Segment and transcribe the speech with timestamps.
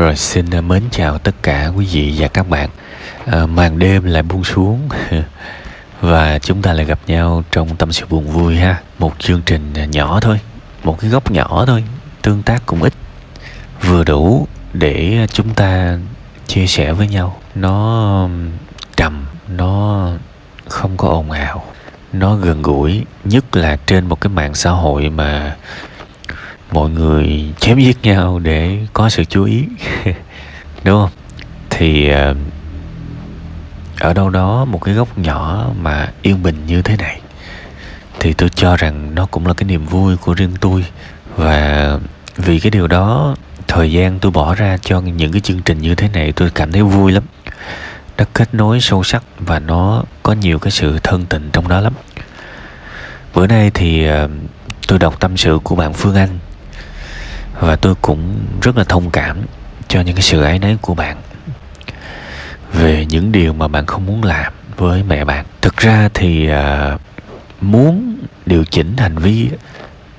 [0.00, 2.70] Rồi xin ờ, mến chào tất cả quý vị và các bạn.
[3.26, 4.88] À, Màn đêm lại buông xuống
[6.00, 8.80] Và chúng ta lại gặp nhau trong tâm sự buồn vui ha.
[8.98, 10.40] Một chương trình ờ, nhỏ thôi
[10.84, 11.84] Một cái góc nhỏ thôi
[12.22, 12.92] Tương tác cũng ít.
[13.82, 15.98] Vừa đủ để chúng ta
[16.46, 17.40] chia sẻ với nhau.
[17.54, 18.28] Nó
[18.96, 20.08] trầm Nó
[20.68, 21.64] không có ồn ào
[22.12, 25.56] Nó gần gũi Nhất là trên một cái mạng xã hội mà
[26.72, 29.64] mọi người chém giết nhau để có sự chú ý.
[30.84, 31.10] Đúng không?
[31.70, 32.34] Thì ờ,
[34.00, 37.20] ở đâu đó một cái góc nhỏ mà yên bình như thế này,
[38.20, 40.84] thì tôi cho rằng nó cũng là cái niềm vui của riêng tôi.
[41.36, 41.98] Và
[42.36, 43.36] vì cái điều đó,
[43.68, 46.72] thời gian tôi bỏ ra cho những cái chương trình như thế này tôi cảm
[46.72, 47.22] thấy vui lắm.
[48.18, 51.80] Nó kết nối sâu sắc và nó có nhiều cái sự thân tình trong đó
[51.80, 51.92] lắm.
[53.34, 54.28] Bữa nay thì ờ,
[54.88, 56.38] tôi đọc tâm sự của bạn phương anh
[57.60, 59.38] và tôi cũng rất là thông cảm
[59.88, 61.16] cho những cái sự ái nấy của bạn.
[62.72, 65.44] Về những điều mà bạn không muốn làm với mẹ bạn.
[65.60, 67.00] Thực ra thì uh,
[67.60, 69.48] muốn điều chỉnh hành vi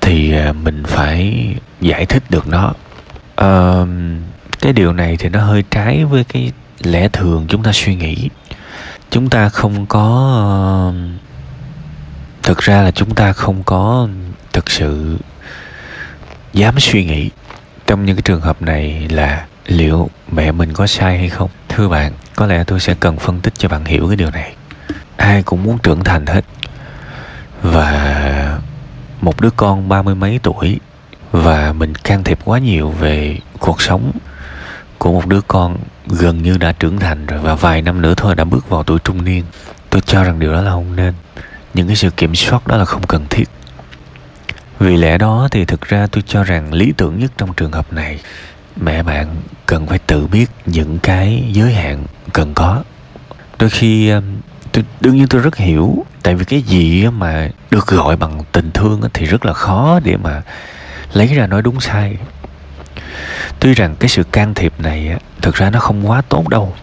[0.00, 1.48] thì uh, mình phải
[1.80, 2.74] giải thích được nó.
[3.40, 3.88] Uh,
[4.60, 8.28] cái điều này thì nó hơi trái với cái lẽ thường chúng ta suy nghĩ.
[9.10, 10.08] Chúng ta không có
[10.88, 10.94] uh,
[12.42, 14.08] thực ra là chúng ta không có
[14.52, 15.16] thực sự
[16.52, 17.30] dám suy nghĩ
[17.86, 21.50] trong những cái trường hợp này là liệu mẹ mình có sai hay không?
[21.68, 24.54] Thưa bạn, có lẽ tôi sẽ cần phân tích cho bạn hiểu cái điều này.
[25.16, 26.44] Ai cũng muốn trưởng thành hết.
[27.62, 28.58] Và
[29.20, 30.78] một đứa con ba mươi mấy tuổi
[31.32, 34.12] và mình can thiệp quá nhiều về cuộc sống
[34.98, 38.34] của một đứa con gần như đã trưởng thành rồi và vài năm nữa thôi
[38.34, 39.44] đã bước vào tuổi trung niên,
[39.90, 41.14] tôi cho rằng điều đó là không nên.
[41.74, 43.44] Những cái sự kiểm soát đó là không cần thiết
[44.82, 47.92] vì lẽ đó thì thực ra tôi cho rằng lý tưởng nhất trong trường hợp
[47.92, 48.18] này,
[48.76, 52.82] mẹ bạn cần phải tự biết những cái giới hạn cần có.
[53.58, 54.24] Đôi khi um,
[54.72, 58.70] tôi, đương nhiên tôi rất hiểu, tại vì cái gì mà được gọi bằng tình
[58.70, 60.42] thương thì rất là khó để mà
[61.12, 62.16] lấy ra nói đúng sai.
[63.60, 66.74] Tuy rằng cái sự can thiệp này thực ra nó không quá tốt đâu,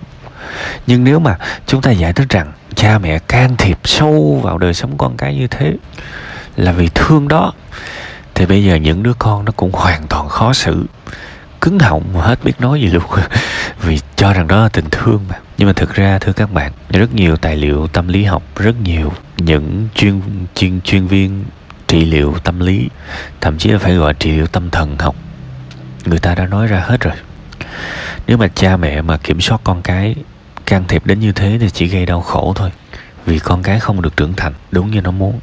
[0.88, 1.38] nhưng nếu mà
[1.68, 5.36] chúng ta giải thích rằng cha mẹ can thiệp sâu vào đời sống con cái
[5.36, 5.74] như thế
[6.56, 7.54] là vì thương đó.
[8.36, 10.86] Thì bây giờ những đứa con nó cũng hoàn toàn khó xử.
[11.62, 13.04] Cứng họng mà hết biết nói gì luôn.
[13.82, 15.36] Vì cho rằng đó là tình thương mà.
[15.58, 18.76] Nhưng mà thực ra, thưa các bạn, rất nhiều tài liệu tâm lý học, rất
[18.84, 20.22] nhiều những chuyên
[20.56, 21.46] chuyên chuyên viên
[21.88, 22.90] trị liệu tâm lý,
[23.42, 25.16] thậm chí là phải gọi trị liệu tâm thần học,
[26.06, 27.14] người ta đã nói ra hết rồi.
[28.28, 30.16] Nếu mà cha mẹ mà kiểm soát con cái,
[30.66, 32.72] can thiệp đến như thế thì chỉ gây đau khổ thôi.
[33.26, 35.40] Vì con cái không được trưởng thành đúng như nó muốn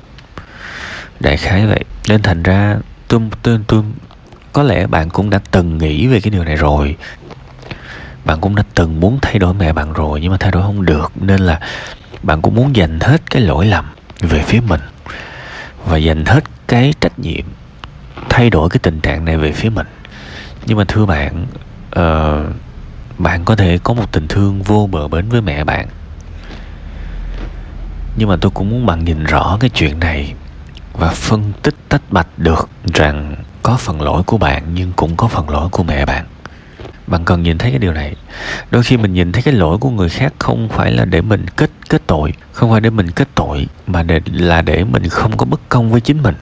[1.21, 1.85] đại khái vậy.
[2.09, 2.77] Nên thành ra
[3.09, 3.83] tôi tôi tôi
[4.53, 6.97] có lẽ bạn cũng đã từng nghĩ về cái điều này rồi.
[8.25, 10.85] Bạn cũng đã từng muốn thay đổi mẹ bạn rồi nhưng mà thay đổi không
[10.85, 11.13] được.
[11.15, 11.61] Nên là
[12.23, 13.85] bạn cũng muốn dành hết cái lỗi lầm
[14.21, 14.81] về phía mình
[15.87, 17.45] và dành hết cái trách nhiệm
[18.29, 19.87] thay đổi cái tình trạng này về phía mình.
[20.67, 21.47] Nhưng mà thưa bạn
[21.99, 22.57] uh,
[23.19, 25.89] bạn có thể có một tình thương vô bờ bến với mẹ bạn.
[28.17, 30.35] Nhưng mà tôi cũng muốn bạn nhìn rõ cái chuyện này
[30.99, 35.29] và phân tích tách bạch được rằng có phần lỗi của bạn nhưng cũng có
[35.29, 36.27] phần lỗi của mẹ bạn.
[37.07, 38.17] Bạn cần nhìn thấy cái điều này.
[38.71, 41.47] Đôi khi mình nhìn thấy cái lỗi của người khác không phải là để mình
[41.57, 45.37] kết kết tội, không phải để mình kết tội, mà để, là để mình không
[45.37, 46.35] có bất công với chính mình.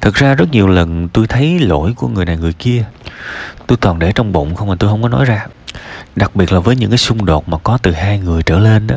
[0.00, 2.84] Thực ra rất nhiều lần tôi thấy lỗi của người này người kia,
[3.66, 5.46] tôi toàn để trong bụng không mà tôi không có nói ra
[6.16, 8.86] đặc biệt là với những cái xung đột mà có từ hai người trở lên
[8.86, 8.96] đó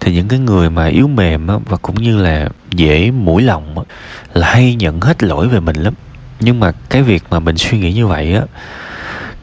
[0.00, 3.78] thì những cái người mà yếu mềm á, và cũng như là dễ mũi lòng
[3.78, 3.84] á,
[4.34, 5.94] là hay nhận hết lỗi về mình lắm.
[6.40, 8.42] Nhưng mà cái việc mà mình suy nghĩ như vậy á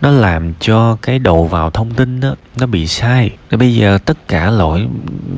[0.01, 3.31] nó làm cho cái đầu vào thông tin đó, nó bị sai.
[3.51, 4.88] Bây giờ tất cả lỗi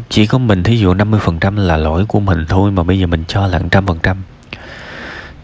[0.09, 3.23] chỉ có mình thí dụ 50% là lỗi của mình thôi mà bây giờ mình
[3.27, 4.15] cho là 100%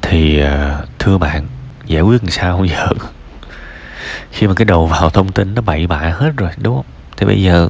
[0.02, 1.48] thì ờ, thưa bạn
[1.86, 2.88] giải quyết làm sao giờ?
[4.32, 6.86] khi mà cái đầu vào thông tin nó bậy bạ hết rồi, đúng không?
[7.18, 7.70] Thì bây giờ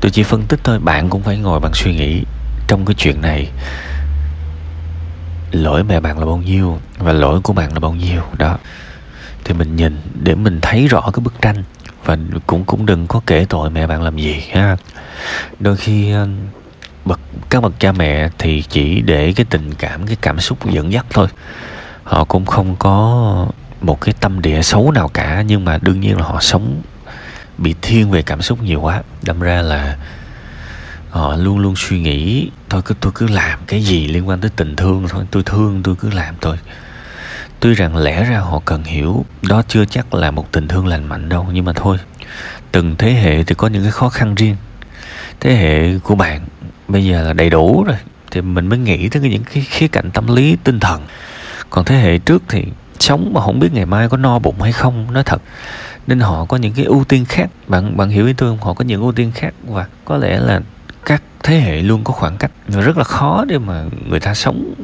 [0.00, 2.22] tôi chỉ phân tích thôi, bạn cũng phải ngồi bạn suy nghĩ
[2.66, 3.50] trong cái chuyện này.
[5.52, 8.58] Lỗi mẹ bạn là bao nhiêu và lỗi của bạn là bao nhiêu, đó.
[9.44, 11.64] Thì mình nhìn để mình thấy rõ cái bức tranh
[12.04, 12.16] và
[12.46, 14.76] cũng cũng đừng có kể tội mẹ bạn làm gì, ha.
[15.60, 16.28] Đôi khi ờ,
[17.04, 20.92] bậc, các bậc cha mẹ thì chỉ để cái tình cảm, cái cảm xúc dẫn
[20.92, 21.26] dắt thôi.
[22.04, 23.46] Họ cũng không có
[23.80, 26.82] một cái tâm địa xấu nào cả, nhưng mà đương nhiên là họ sống,
[27.58, 29.02] bị thiên về cảm xúc nhiều quá.
[29.22, 29.96] Đâm ra là
[31.10, 34.50] họ luôn luôn suy nghĩ, thôi cứ, tôi cứ làm cái gì liên quan tới
[34.56, 36.56] tình thương thôi, tôi thương, tôi cứ làm thôi.
[37.60, 41.08] Tuy rằng lẽ ra họ cần hiểu, đó chưa chắc là một tình thương lành
[41.08, 41.98] mạnh đâu, nhưng mà thôi,
[42.72, 44.56] từng thế hệ thì có những cái khó khăn riêng.
[45.40, 46.40] Thế hệ của bạn
[46.88, 47.96] bây giờ là đầy đủ rồi,
[48.30, 51.02] thì mình mới nghĩ tới những cái khía cạnh tâm lý, tinh thần.
[51.70, 52.64] Còn thế hệ trước thì
[53.00, 55.42] sống mà không biết ngày mai có no bụng hay không, nói thật.
[56.06, 57.50] Nên họ có những cái ưu tiên khác.
[57.66, 58.66] Bạn bạn hiểu ý tôi không?
[58.66, 60.60] Họ có những ưu tiên khác và có lẽ là
[61.04, 62.50] các thế hệ luôn có khoảng cách.
[62.68, 64.74] Và rất là khó để mà người ta sống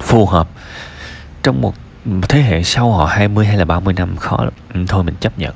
[0.00, 0.48] phù hợp.
[1.42, 1.74] Trong một
[2.28, 4.52] thế hệ sau họ 20 hay là 30 năm, khó lắm.
[4.74, 5.54] Ừ, thôi mình chấp nhận.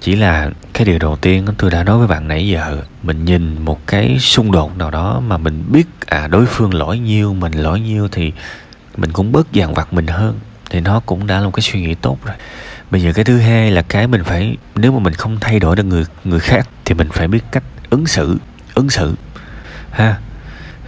[0.00, 2.82] Chỉ là cái điều đầu tiên tôi đã nói với bạn nãy giờ.
[3.02, 6.98] Mình nhìn một cái xung đột nào đó mà mình biết à đối phương lỗi
[6.98, 8.32] nhiêu mình lỗi nhiêu thì
[8.96, 10.38] mình cũng bớt dằn vặt mình hơn
[10.70, 12.36] thì nó cũng đã là một cái suy nghĩ tốt rồi.
[12.90, 15.76] Bây giờ cái thứ hai là cái mình phải, nếu mà mình không thay đổi
[15.76, 18.38] được người người khác thì mình phải biết cách ứng xử
[18.74, 19.14] ứng xử.
[19.90, 20.16] Ha.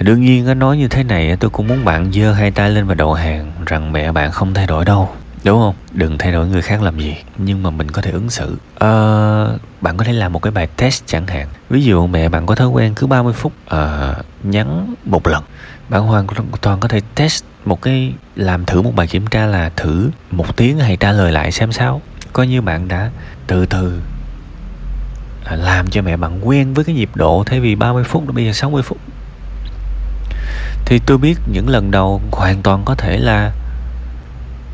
[0.01, 2.95] Đương nhiên nói như thế này tôi cũng muốn bạn giơ hai tay lên và
[2.95, 5.11] đầu hàng rằng mẹ bạn không thay đổi đâu
[5.47, 5.75] đúng không?
[5.93, 8.57] Đừng thay đổi người khác làm gì nhưng mà mình có thể ứng xử.
[8.75, 11.49] Ờ, bạn có thể làm một cái bài test chẳng hạn.
[11.71, 15.45] Ví dụ mẹ bạn có thói quen cứ 30 phút à, nhắn một lần.
[15.89, 16.27] Bạn hoàn
[16.61, 20.57] toàn có thể test một cái làm thử một bài kiểm tra là thử một
[20.57, 22.03] tiếng hay trả lời lại xem sao.
[22.33, 23.11] Coi như bạn đã
[23.47, 24.01] từ từ
[25.45, 27.43] à, làm cho mẹ bạn quen với cái nhịp độ.
[27.47, 28.99] Thay vì 30 phút bây giờ 60 phút.
[30.85, 33.53] Thì tôi biết những lần đầu hoàn toàn có thể là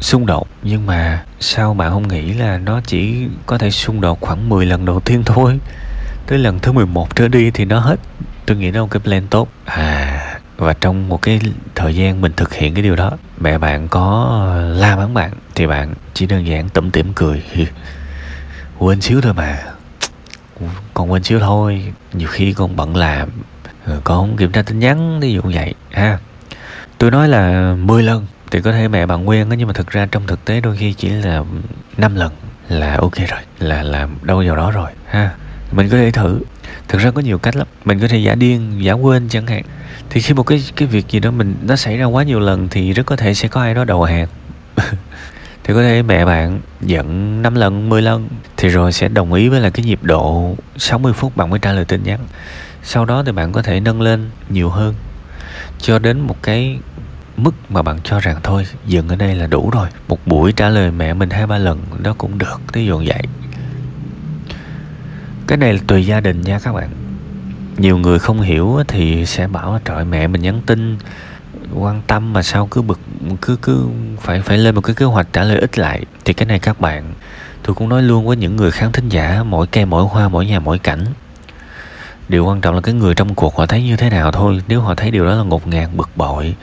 [0.02, 0.48] xung đột.
[0.62, 4.66] Nhưng mà sao bạn không nghĩ là nó chỉ có thể xung đột khoảng 10
[4.66, 5.58] lần đầu tiên thôi?
[6.26, 8.00] Tới lần thứ 11 trở đi thì nó hết.
[8.46, 9.48] Tôi nghĩ nó là một cái plan tốt.
[9.64, 11.40] À và trong một cái
[11.74, 13.10] thời gian mình thực hiện cái điều đó,
[13.40, 17.42] mẹ bạn có ờ, la mắng bạn thì bạn chỉ đơn giản tủm tỉm cười.
[18.78, 19.58] Quên xíu thôi mà.
[20.94, 21.92] Con quên xíu thôi.
[22.12, 23.28] Nhiều khi con bận làm
[23.86, 26.18] con không kiểm tra tin nhắn, ví dụ vậy, ha.
[26.98, 29.90] Tôi nói là 10 lần thì có thể mẹ bạn nguyên á, nhưng mà thực
[29.90, 31.42] ra trong thực tế đôi khi chỉ là
[31.96, 32.32] 5 lần
[32.68, 35.30] là ok rồi, là làm đâu vào đó rồi, ha.
[35.72, 36.40] Mình có thể thử.
[36.88, 37.66] Thực ra có nhiều cách lắm.
[37.84, 39.62] Mình có thể giả điên, giả quên chẳng hạn.
[40.10, 42.68] Thì khi một cái cái việc gì đó mình, nó xảy ra quá nhiều lần
[42.68, 44.26] thì rất có thể sẽ có ai đó đầu hàng.
[45.64, 49.48] Thì có thể mẹ bạn giận 5 lần 10 lần thì rồi sẽ đồng ý
[49.48, 52.20] với là cái nhịp độ 60 phút bạn mới trả lời tin nhắn.
[52.82, 54.94] Sau đó thì bạn có thể nâng lên nhiều hơn.
[55.78, 56.78] Cho đến một cái
[57.42, 59.88] mức mà bạn cho rằng thôi, dừng ở đây là đủ rồi.
[60.08, 63.22] Một buổi trả lời mẹ mình hai ba lần, đó cũng được, thí dụ vậy.
[65.46, 66.88] Cái này là tùy gia đình nha các bạn.
[67.76, 70.98] Nhiều người không hiểu thì sẽ bảo trời mẹ mình nhắn tin,
[71.74, 73.00] quan tâm mà sao cứ bực,
[73.40, 73.88] cứ cứ
[74.20, 76.04] phải phải lên một cái kế hoạch trả lời ít lại.
[76.24, 77.14] Thì cái này các bạn,
[77.62, 80.46] tôi cũng nói luôn với những người khán thính giả, mỗi cây, mỗi hoa, mỗi
[80.46, 81.04] nhà, mỗi cảnh.
[82.28, 84.62] Điều quan trọng là cái người trong cuộc họ thấy như thế nào thôi.
[84.68, 86.54] Nếu họ thấy điều đó là ngột ngạt, bực bội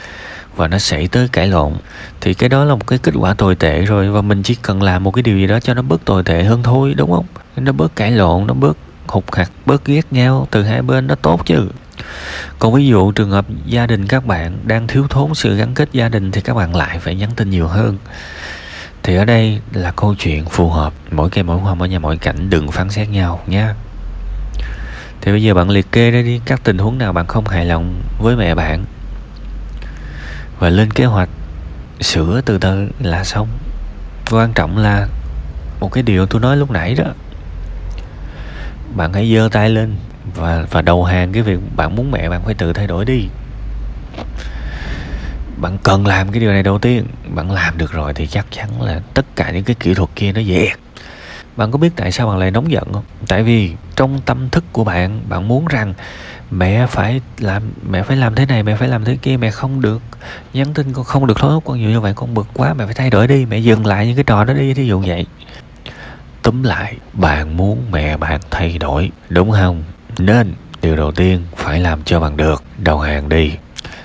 [0.55, 1.73] và nó xảy tới cãi lộn.
[2.21, 4.83] Thì cái đó là một cái kết quả tồi tệ rồi, và mình chỉ cần
[4.83, 7.25] làm một cái điều gì đó cho nó bớt tồi tệ hơn thôi, đúng không?
[7.55, 11.15] Nó bớt cãi lộn, nó bớt hụt hạt, bớt ghét nhau từ hai bên, nó
[11.15, 11.69] tốt chứ.
[12.59, 15.89] Còn ví dụ trường hợp gia đình các bạn đang thiếu thốn sự gắn kết
[15.91, 17.97] gia đình thì các bạn lại phải nhắn tin nhiều hơn.
[19.03, 22.17] Thì ở đây là câu chuyện phù hợp, mỗi cây mỗi hoa mỗi nhà mỗi
[22.17, 23.75] cảnh đừng phán xét nhau nha.
[25.21, 27.65] Thì bây giờ bạn liệt kê ra đi các tình huống nào bạn không hài
[27.65, 28.85] lòng với mẹ bạn
[30.59, 31.29] và lên kế hoạch
[32.01, 33.47] sửa từ từ là xong.
[34.31, 35.07] Quan trọng là
[35.79, 37.05] một cái điều tôi nói lúc nãy đó.
[38.95, 39.95] Bạn hãy giơ tay lên
[40.35, 43.27] và và đầu hàng cái việc bạn muốn mẹ bạn phải tự thay đổi đi.
[45.57, 48.81] Bạn cần làm cái điều này đầu tiên, bạn làm được rồi thì chắc chắn
[48.81, 50.69] là tất cả những cái kỹ thuật kia nó dễ
[51.59, 53.03] bạn có biết tại sao bạn lại nóng giận không?
[53.27, 55.93] Tại vì trong tâm thức của bạn bạn muốn rằng
[56.51, 59.81] mẹ phải làm, mẹ phải làm thế này, mẹ phải làm thế kia, mẹ không
[59.81, 60.01] được
[60.53, 62.85] nhắn tin, con không được thối hút con nhiều như vậy con bực quá, mẹ
[62.85, 65.25] phải thay đổi đi, mẹ dừng lại những cái trò đó đi, thí dụ vậy.
[66.41, 69.83] Túm lại, bạn muốn mẹ bạn thay đổi, đúng không?
[70.19, 73.51] Nên điều đầu tiên phải làm cho bạn được, đầu hàng đi.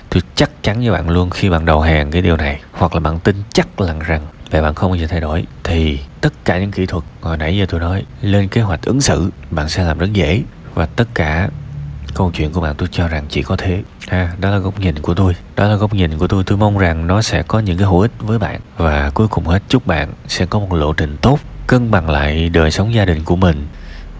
[0.09, 2.99] Tôi chắc chắn với bạn luôn khi bạn đầu hàng cái điều này, hoặc là
[2.99, 6.59] bạn tin chắc là rằng mẹ bạn không bao giờ thay đổi thì tất cả
[6.59, 9.83] những kỹ thuật hồi nãy giờ tôi nói lên kế hoạch ứng xử bạn sẽ
[9.83, 10.43] làm rất dễ.
[10.73, 11.49] Và tất cả
[12.13, 13.83] câu chuyện của bạn tôi cho rằng chỉ có thế.
[14.07, 15.35] À, đó là góc nhìn của tôi.
[15.55, 16.43] Đó là góc nhìn của tôi.
[16.43, 18.59] Tôi mong rằng nó sẽ có những cái hữu ích với bạn.
[18.77, 22.49] Và cuối cùng hết chúc bạn sẽ có một lộ trình tốt cân bằng lại
[22.49, 23.67] đời sống gia đình của mình.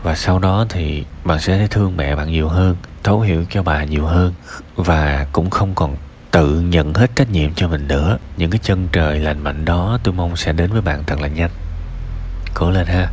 [0.04, 3.64] Và sau đó thì bạn sẽ thấy thương mẹ bạn nhiều hơn thấu hiểu cho
[3.64, 4.34] bà nhiều hơn.
[4.76, 5.96] Và cũng không còn
[6.36, 8.18] tự nhận hết trách nhiệm cho mình nữa.
[8.38, 11.28] Những cái chân trời lành mạnh đó, tôi mong sẽ đến với bạn thật là
[11.28, 11.50] nhanh.
[12.54, 13.08] Cố lên ha.